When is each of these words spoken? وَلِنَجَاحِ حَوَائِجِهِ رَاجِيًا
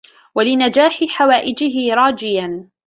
وَلِنَجَاحِ 0.35 1.03
حَوَائِجِهِ 1.09 1.93
رَاجِيًا 1.95 2.69